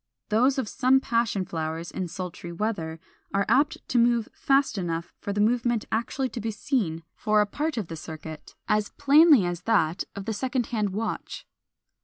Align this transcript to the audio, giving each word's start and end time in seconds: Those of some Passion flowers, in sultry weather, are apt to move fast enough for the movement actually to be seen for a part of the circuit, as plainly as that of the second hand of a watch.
Those 0.29 0.57
of 0.57 0.67
some 0.67 0.99
Passion 0.99 1.45
flowers, 1.45 1.91
in 1.91 2.07
sultry 2.07 2.51
weather, 2.51 2.99
are 3.35 3.45
apt 3.47 3.87
to 3.89 3.99
move 3.99 4.29
fast 4.33 4.75
enough 4.79 5.13
for 5.19 5.31
the 5.31 5.39
movement 5.39 5.85
actually 5.91 6.29
to 6.29 6.41
be 6.41 6.49
seen 6.49 7.03
for 7.13 7.39
a 7.39 7.45
part 7.45 7.77
of 7.77 7.87
the 7.87 7.95
circuit, 7.95 8.55
as 8.67 8.89
plainly 8.89 9.45
as 9.45 9.61
that 9.69 10.03
of 10.15 10.25
the 10.25 10.33
second 10.33 10.65
hand 10.65 10.87
of 10.87 10.95
a 10.95 10.97
watch. 10.97 11.45